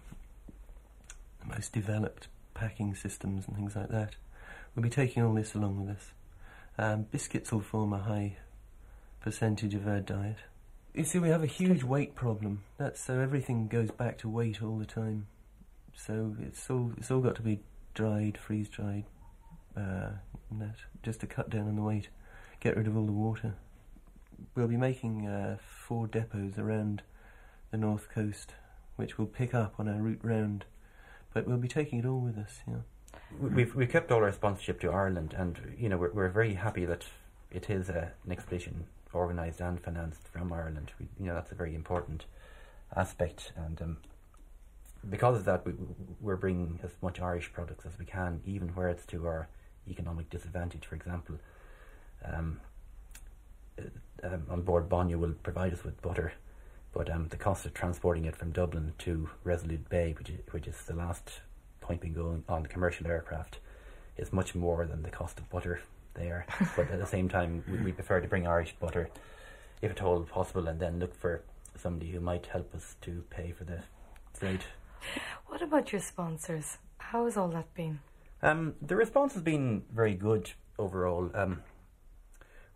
[1.47, 4.15] most developed packing systems and things like that.
[4.75, 6.11] We'll be taking all this along with us.
[6.77, 8.37] Um, biscuits will form a high
[9.21, 10.37] percentage of our diet.
[10.93, 12.63] You see, we have a huge weight problem.
[12.77, 15.27] That's so everything goes back to weight all the time.
[15.95, 17.59] So it's all it's all got to be
[17.93, 19.03] dried, freeze dried,
[19.77, 20.09] uh,
[20.51, 22.09] that just to cut down on the weight,
[22.59, 23.53] get rid of all the water.
[24.55, 27.03] We'll be making uh, four depots around
[27.71, 28.53] the north coast,
[28.99, 30.65] which we'll pick up on our route round.
[31.33, 32.59] But we'll be taking it all with us.
[32.67, 32.81] Yeah.
[33.39, 36.55] We- We've we've kept all our sponsorship to Ireland, and you know we're we're very
[36.55, 37.05] happy that
[37.51, 38.85] it is a, an expedition
[39.15, 40.91] organised and financed from Ireland.
[40.99, 42.25] We, you know, that's a very important
[42.95, 43.97] aspect, and um,
[45.09, 45.73] because of that, we,
[46.19, 49.47] we're bringing as much Irish products as we can, even where it's to our
[49.87, 50.85] economic disadvantage.
[50.85, 51.35] For example,
[52.25, 52.59] um,
[53.79, 53.83] uh,
[54.27, 56.33] um, An Bord Bainne will provide us with butter,
[56.93, 60.67] but um, the cost of transporting it from Dublin to Resolute Bay, which is, which
[60.67, 61.41] is the last
[61.81, 63.59] point being going on the commercial aircraft,
[64.17, 65.81] is much more than the cost of butter
[66.15, 66.45] there.
[66.75, 69.09] but at the same time, we, we prefer to bring Irish butter,
[69.81, 71.41] if at all possible, and then look for
[71.75, 73.81] somebody who might help us to pay for the
[74.33, 74.61] freight.
[75.47, 76.77] What about your sponsors?
[76.97, 77.99] How has all that been?
[78.41, 81.29] Um, the response has been very good overall.
[81.33, 81.61] Um,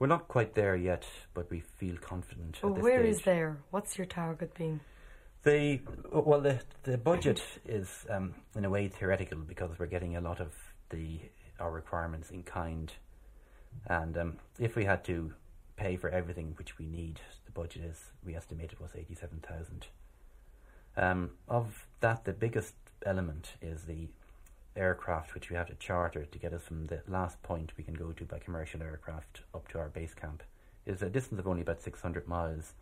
[0.03, 2.59] we're not quite there yet, but we feel confident.
[2.61, 3.11] Well, where stage.
[3.11, 3.55] is there?
[3.71, 4.81] What's your target being?
[5.43, 5.79] The
[6.11, 10.41] well, the the budget is um, in a way theoretical because we're getting a lot
[10.41, 10.51] of
[10.89, 11.21] the
[11.57, 12.91] our requirements in kind,
[13.87, 15.31] and um, if we had to
[15.77, 19.87] pay for everything which we need, the budget is we estimated was eighty seven thousand.
[20.97, 22.75] Um, of that, the biggest
[23.05, 24.09] element is the
[24.75, 27.93] aircraft which we have to charter to get us from the last point we can
[27.93, 30.43] go to by commercial aircraft up to our base camp.
[30.85, 32.73] is a distance of only about six hundred miles,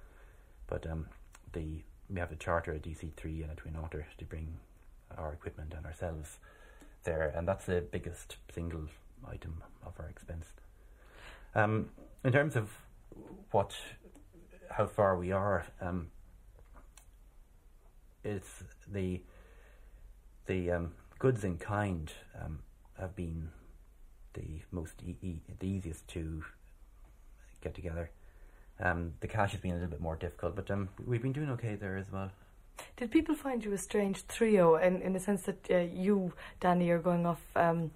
[0.68, 1.08] but um,
[1.54, 4.58] the we have to charter a DC three and a Twin Otter to bring
[5.18, 6.38] our equipment and ourselves
[7.04, 8.88] there, and that's the biggest single
[9.28, 10.48] item of our expense.
[11.56, 11.90] Um,
[12.24, 12.70] in terms of
[13.52, 13.76] what,
[14.70, 16.08] how far we are, um,
[18.24, 19.22] it's the
[20.48, 22.12] the um, goods in kind
[22.44, 22.58] um,
[23.00, 23.50] have been
[24.34, 26.44] the most e- e- the easiest to
[27.62, 28.10] get together.
[28.80, 31.52] Um, the cash has been a little bit more difficult, but um, we've been doing
[31.52, 32.32] okay there as well.
[32.98, 36.90] Did people find you a strange trio in, in the sense that uh, you, Danny,
[36.90, 37.42] are going off?
[37.56, 37.92] Um,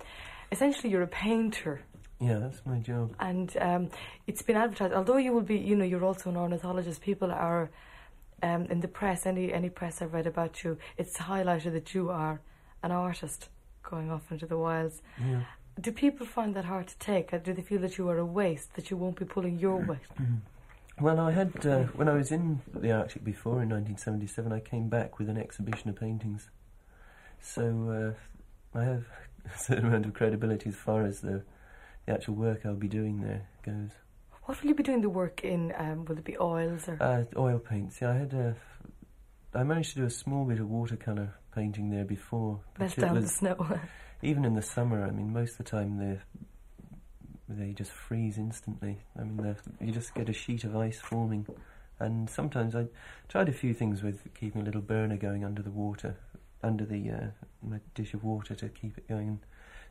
[0.52, 1.82] essentially, you're a painter,
[2.20, 3.16] Yeah, that's my job.
[3.20, 3.90] and um,
[4.28, 4.94] it's been advertised.
[4.94, 7.02] Although you will be, you know, you're also an ornithologist.
[7.02, 7.72] People are
[8.44, 9.26] um, in the press.
[9.26, 12.40] Any any press I've read about you, it's highlighted that you are
[12.86, 13.50] an artist
[13.84, 15.02] going off into the wilds.
[15.20, 15.42] Yeah.
[15.82, 17.34] Do people find that hard to take?
[17.34, 19.78] Uh, Do they feel that you are a waste, that you won't be pulling your
[19.78, 20.08] weight?
[21.02, 24.88] Well, I had uh, when I was in the Arctic before in 1977, I came
[24.88, 26.50] back with an exhibition of paintings.
[27.42, 28.16] So
[28.76, 29.06] uh, I have
[29.54, 31.44] a certain amount of credibility as far as the,
[32.06, 33.92] the actual work I'll be doing there goes.
[34.44, 35.74] What will you be doing the work in?
[35.76, 36.98] Um, will it be oils or?
[37.02, 38.00] Uh, oil paints.
[38.00, 38.56] Yeah, I had a.
[39.56, 42.60] I managed to do a small bit of watercolor painting there before.
[42.74, 43.80] but Melt it down the snow.
[44.22, 46.20] even in the summer, I mean, most of the time they
[47.48, 48.98] they just freeze instantly.
[49.18, 51.48] I mean, you just get a sheet of ice forming,
[52.00, 52.88] and sometimes I
[53.28, 56.18] tried a few things with keeping a little burner going under the water,
[56.64, 57.28] under the uh,
[57.62, 59.40] my dish of water to keep it going.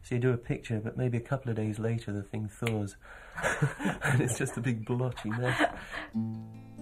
[0.03, 2.97] So you do a picture, but maybe a couple of days later the thing thaws,
[4.03, 5.63] and it's just a big blotchy mess.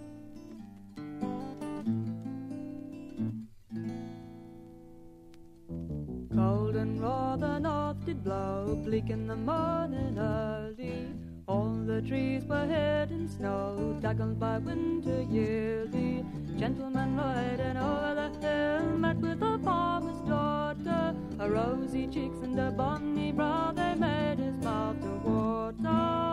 [6.43, 11.07] Cold and raw the north did blow, bleak in the morning early.
[11.47, 16.25] All the trees were hid in snow, daggled by winter yearly.
[16.59, 21.15] Gentlemen riding over the hill met with a farmer's daughter.
[21.39, 26.32] Her rosy cheeks and a bonny brow, they made his mouth to water.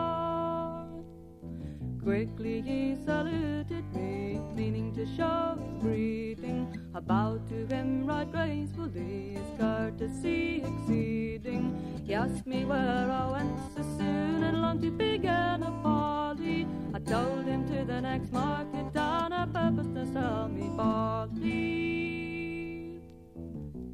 [2.03, 6.67] Quickly he saluted me, meaning to show his breeding.
[6.95, 12.03] I bowed to him right gracefully, his courtesy exceeding.
[12.05, 16.65] He asked me where I went so soon and longed to begin a party.
[16.93, 21.49] I told him to the next market town, I purposed to sell me barley.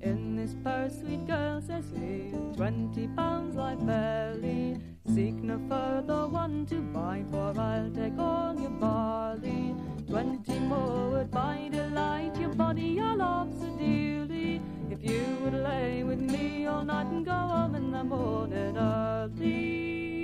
[0.01, 4.77] In this purse, sweet girl, says he, twenty pounds lie fairly.
[5.13, 9.75] Seek no further one to buy, for I'll take all your barley.
[10.09, 14.61] Twenty more would buy delight your body I love so dearly.
[14.89, 20.14] If you would lay with me all night and go home in the morning early.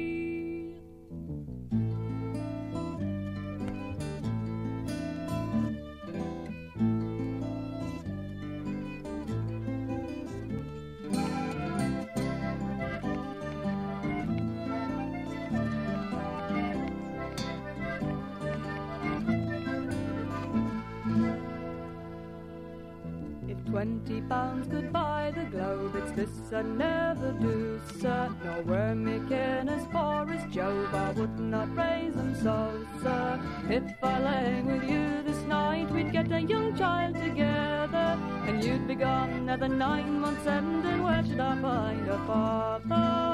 [24.06, 28.30] Twenty pounds could buy the globe, it's this I'd never do, sir.
[28.44, 33.40] No wormy kin as far as Job, I would not raise them so, sir.
[33.70, 38.88] If I lay with you this night, we'd get a young child together, and you'd
[38.88, 43.31] be gone at the nine months end, and where should I find a father?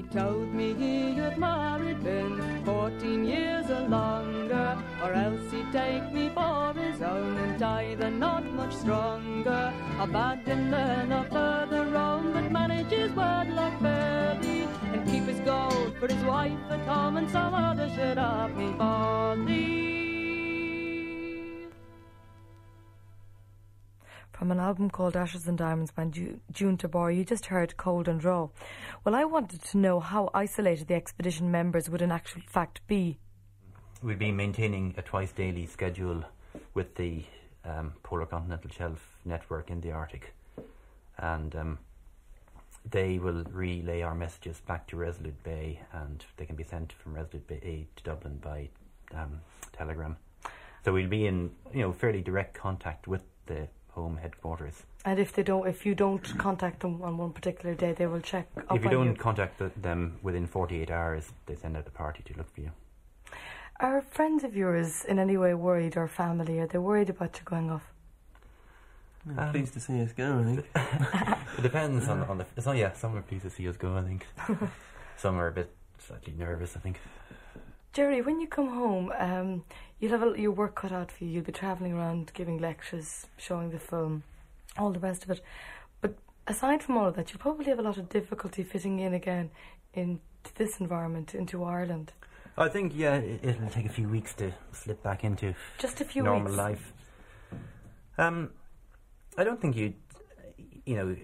[0.00, 6.10] He told me he had married been fourteen years or longer, or else he'd take
[6.10, 9.74] me for his own and die the not much stronger.
[9.98, 14.62] I bade him learn a further roam, but manage his word like fairly,
[14.94, 18.72] and keep his gold for his wife at home, and some other should have me
[18.78, 19.99] for thee.
[24.40, 28.08] From an album called Ashes and Diamonds by Ju- June Tabor, you just heard Cold
[28.08, 28.48] and Raw.
[29.04, 33.18] Well, I wanted to know how isolated the expedition members would in actual fact be.
[34.02, 36.24] We'll be maintaining a twice daily schedule
[36.72, 37.22] with the
[37.66, 40.32] um, Polar Continental Shelf Network in the Arctic.
[41.18, 41.78] And um,
[42.90, 47.12] they will relay our messages back to Resolute Bay and they can be sent from
[47.12, 48.70] Resolute Bay to Dublin by
[49.14, 49.42] um,
[49.74, 50.16] telegram.
[50.82, 53.68] So we'll be in you know fairly direct contact with the
[54.00, 54.82] home headquarters.
[55.04, 58.20] And if they don't, if you don't contact them on one particular day, they will
[58.20, 59.14] check up if you on don't you.
[59.14, 62.70] contact the, them within 48 hours, they send out a party to look for you.
[63.80, 66.58] Are friends of yours in any way worried, or family?
[66.60, 67.86] Are they worried about you going off?
[69.28, 70.64] I'm Um, pleased to see us go, I think.
[71.58, 72.46] It depends on, on the.
[72.62, 73.96] So yeah, some are pleased to see us go.
[73.96, 74.26] I think
[75.16, 76.76] some are a bit slightly nervous.
[76.76, 76.96] I think.
[77.92, 79.64] Jerry, when you come home, um,
[79.98, 81.30] you'll have a, your work cut out for you.
[81.30, 84.22] You'll be travelling around, giving lectures, showing the film,
[84.78, 85.40] all the rest of it.
[86.00, 86.14] But
[86.46, 89.50] aside from all of that, you'll probably have a lot of difficulty fitting in again
[89.92, 90.20] into
[90.54, 92.12] this environment, into Ireland.
[92.56, 96.04] I think yeah, it, it'll take a few weeks to slip back into Just a
[96.04, 96.56] few normal weeks.
[96.56, 96.92] life.
[98.18, 98.50] Um,
[99.36, 99.94] I don't think you'd,
[100.84, 101.16] you know,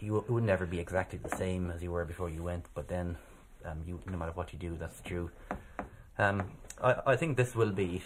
[0.00, 2.66] you would never be exactly the same as you were before you went.
[2.74, 3.16] But then,
[3.64, 5.30] um, you no matter what you do, that's true.
[6.18, 6.42] Um,
[6.82, 8.02] I I think this will be,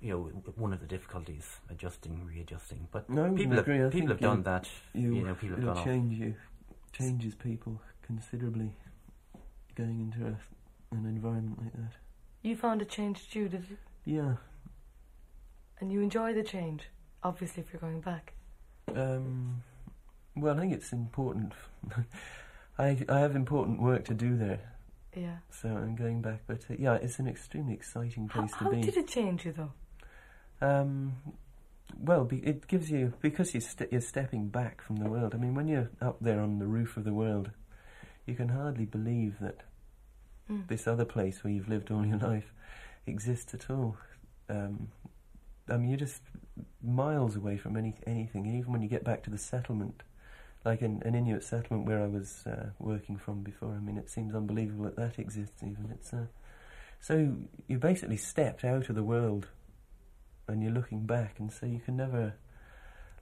[0.00, 2.88] you know, one of the difficulties adjusting, readjusting.
[2.92, 3.86] But No, people have agree.
[3.86, 4.68] I people have done that.
[4.94, 5.84] You, You know, people have it'll gone off.
[5.84, 6.34] change you,
[6.92, 8.72] changes people considerably
[9.74, 10.36] going into a,
[10.96, 11.92] an environment like that.
[12.42, 13.78] You found a change you, did it?
[14.04, 14.34] Yeah.
[15.80, 16.82] And you enjoy the change,
[17.22, 18.32] obviously, if you're going back.
[18.96, 19.62] Um,
[20.36, 21.52] well, I think it's important.
[22.78, 24.60] I I have important work to do there,
[25.16, 25.38] Yeah.
[25.50, 26.42] so I'm going back.
[26.46, 28.76] But uh, yeah, it's an extremely exciting place how to be.
[28.78, 29.72] How did it change you, though?
[30.66, 31.14] Um,
[31.98, 35.34] well, be, it gives you because you're, ste you're stepping back from the world.
[35.34, 37.50] I mean, when you're up there on the roof of the world,
[38.26, 39.62] you can hardly believe that
[40.50, 40.66] Mm.
[40.66, 42.54] this other place where you've lived all your life
[43.06, 43.98] exists at all.
[44.48, 44.88] Um,
[45.68, 46.22] I mean, you're just
[46.82, 48.46] miles away from any anything.
[48.46, 50.02] And even when you get back to the settlement,
[50.68, 54.10] like an, an Inuit settlement where I was uh, working from before, I mean, it
[54.10, 55.62] seems unbelievable that that exists.
[55.62, 56.26] Even it's uh,
[57.00, 57.36] so
[57.68, 59.48] you basically stepped out of the world
[60.46, 62.34] and you're looking back, and so you can never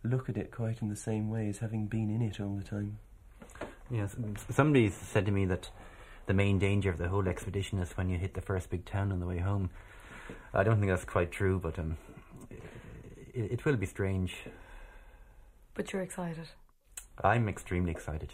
[0.02, 2.64] look at it quite in the same way as having been in it all the
[2.64, 2.98] time.
[3.90, 4.16] Yes,
[4.50, 5.70] somebody said to me that
[6.26, 9.12] the main danger of the whole expedition is when you hit the first big town
[9.12, 9.70] on the way home.
[10.52, 11.96] I don't think that's quite true, but um,
[13.32, 14.34] it, it will be strange.
[15.74, 16.48] But you're excited.
[17.24, 18.32] I'm extremely excited.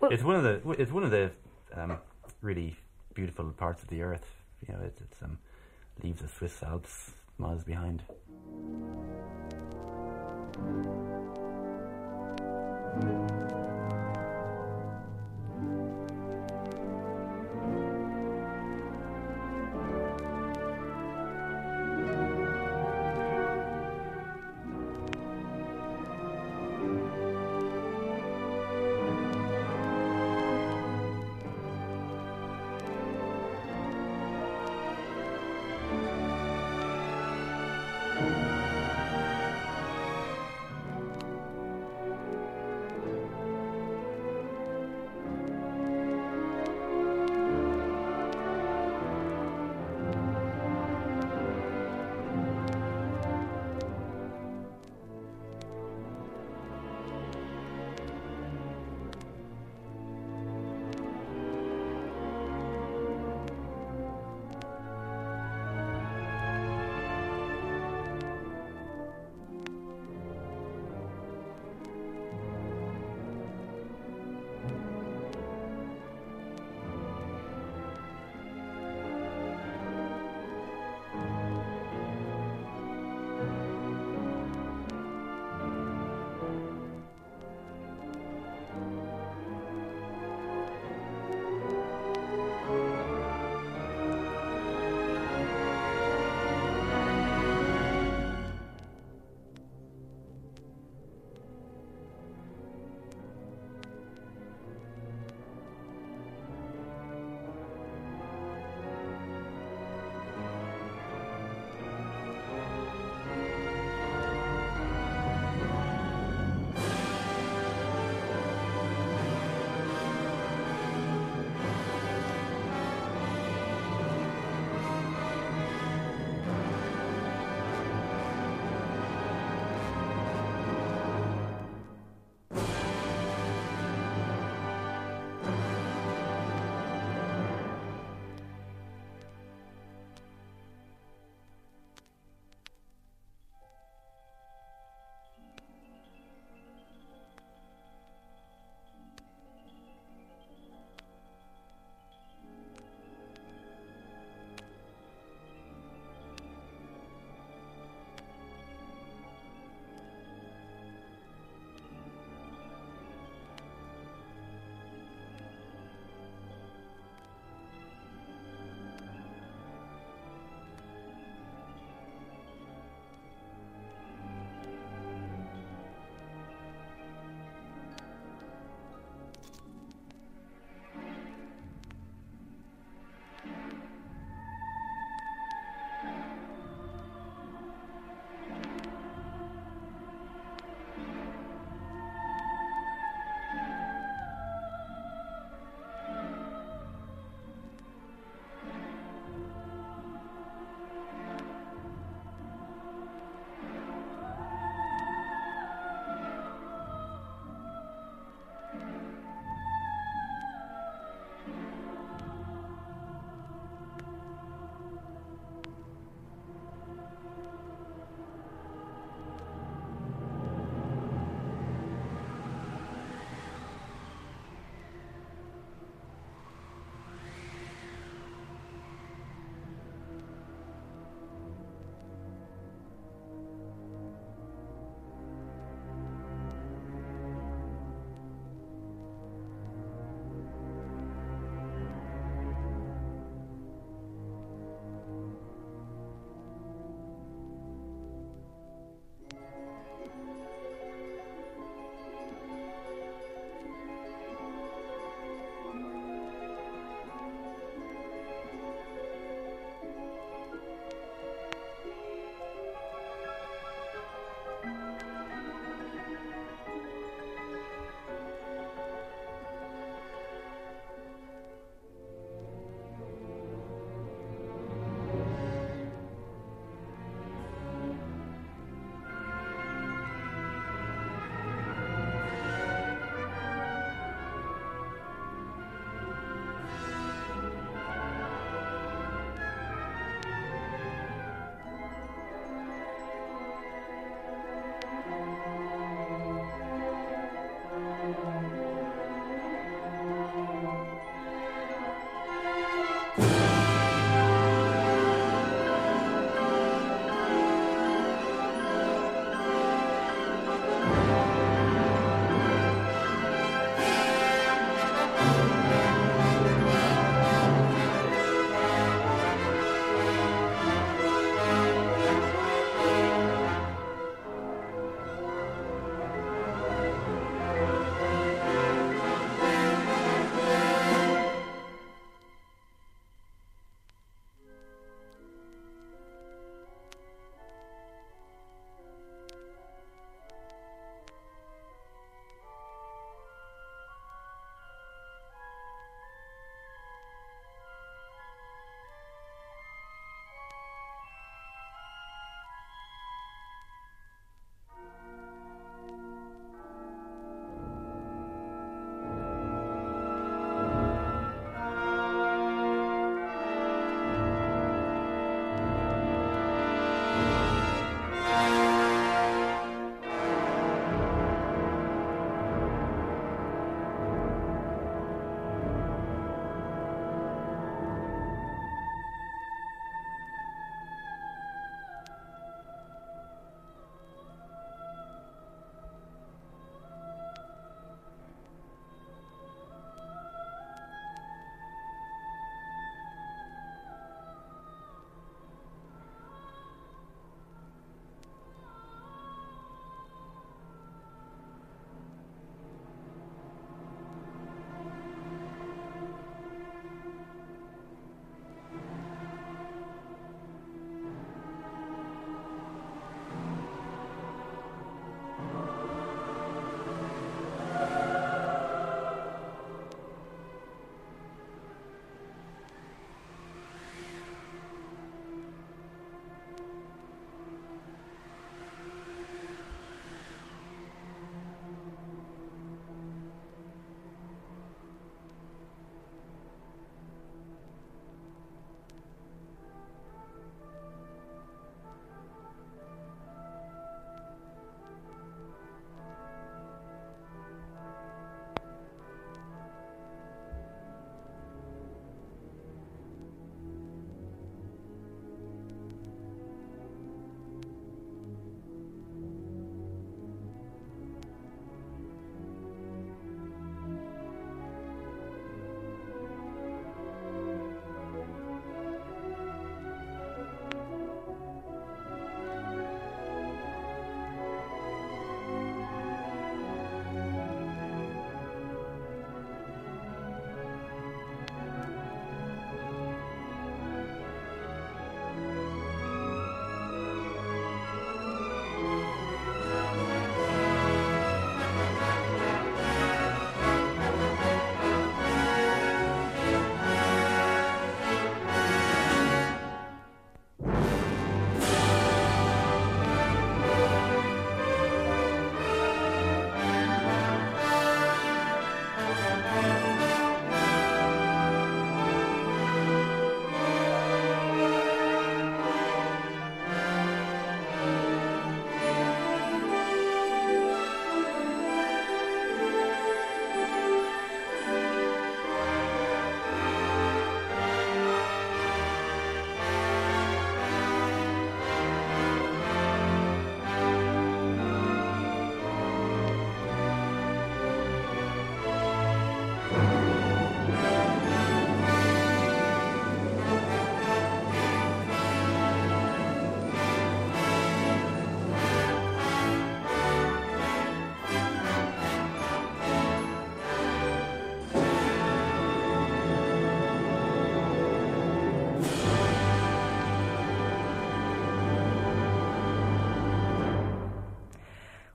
[0.00, 1.30] Well, it's one of the it's one of the
[1.74, 1.98] um,
[2.42, 2.76] really
[3.14, 4.26] beautiful parts of the earth.
[4.66, 5.38] You know, it it's, um,
[6.02, 8.02] leaves the Swiss Alps miles behind.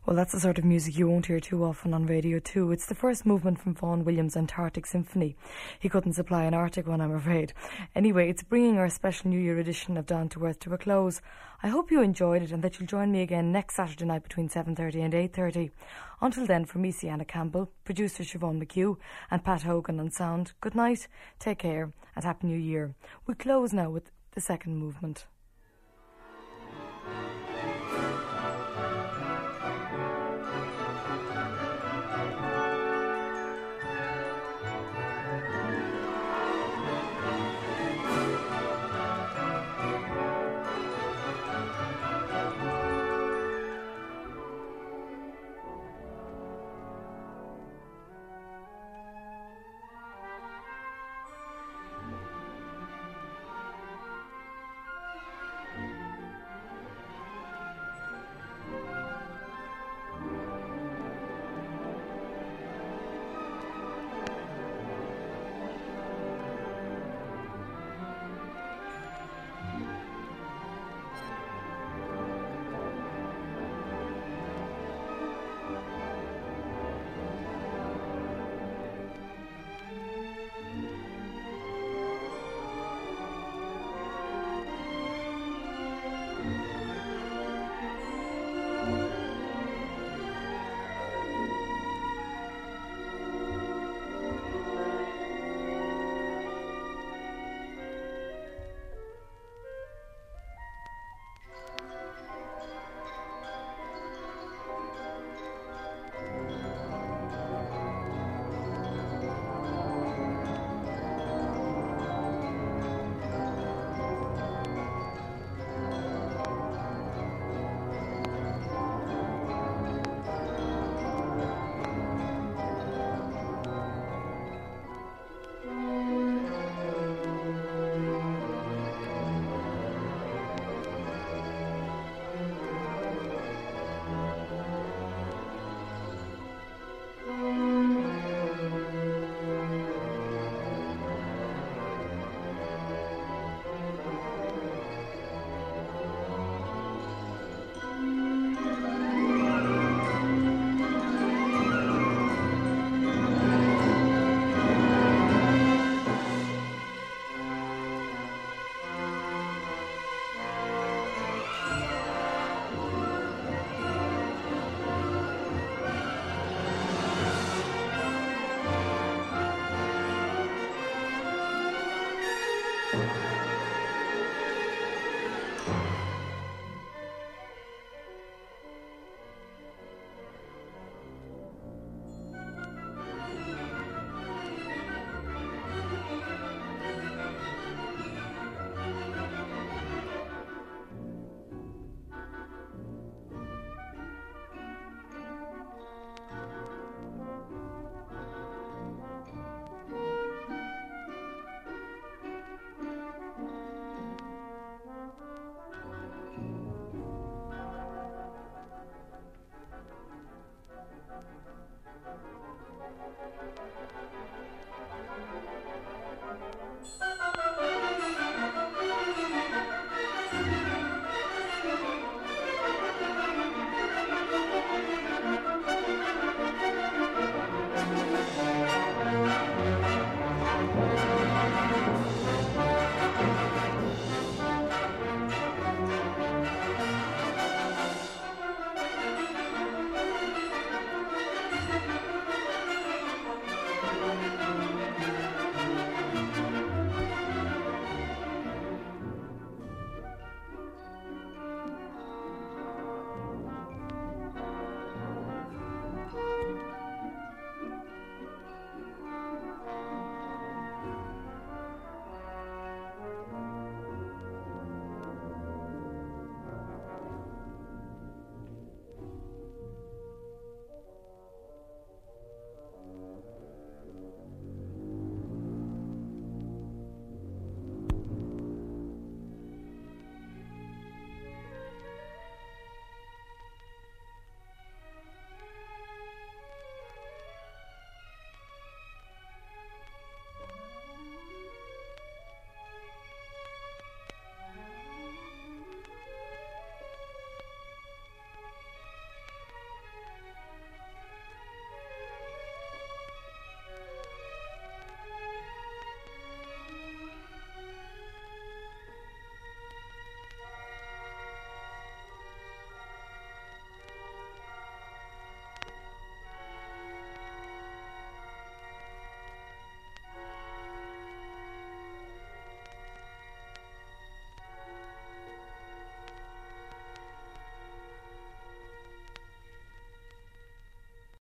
[0.05, 2.71] Well, that's the sort of music you won't hear too often on Radio 2.
[2.71, 5.35] It's the first movement from Vaughan Williams' Antarctic Symphony.
[5.79, 7.53] He couldn't supply an Arctic one, I'm afraid.
[7.95, 11.21] Anyway, it's bringing our special New Year edition of Down to Earth to a close.
[11.63, 14.47] I hope you enjoyed it and that you'll join me again next Saturday night between
[14.47, 15.71] 7.30 and 8.30.
[16.21, 18.97] Until then, from me, Sienna Campbell, producer Siobhan McHugh,
[19.31, 21.07] and Pat Hogan on sound, good night,
[21.39, 22.93] take care, and Happy New Year.
[23.25, 25.25] We close now with the second movement.